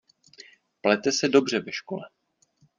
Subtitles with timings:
[0.81, 2.03] Plete se dobře ve škole.